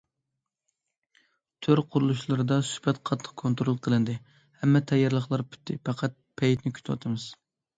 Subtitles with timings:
[1.67, 4.17] تۈر قۇرۇلۇشلىرىدا سۈپەت قاتتىق كونترول قىلىندى
[4.63, 7.29] ھەممە تەييارلىقلار پۈتتى، پەقەت پەيتنى كۈتۈۋاتىمىز.